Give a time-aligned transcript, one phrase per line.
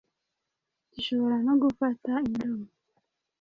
[0.93, 2.65] Gishobora no gufata indomo.